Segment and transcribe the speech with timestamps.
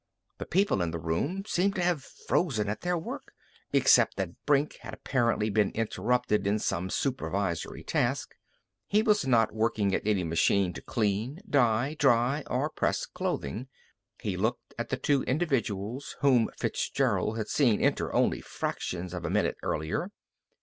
[0.39, 3.35] The people in the room seemed to have frozen at their work,
[3.71, 8.33] except that Brink had apparently been interrupted in some supervisory task.
[8.87, 13.67] He was not working at any machine to clean, dye, dry, or press clothing.
[14.19, 19.29] He looked at the two individuals whom Fitzgerald had seen enter only fractions of a
[19.29, 20.09] minute earlier.